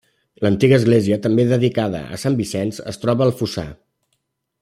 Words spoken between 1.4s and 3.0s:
dedicada a Sant Vicenç, es